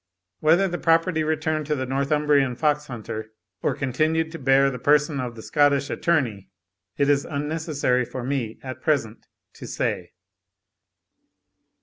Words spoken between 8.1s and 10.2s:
me at present to say.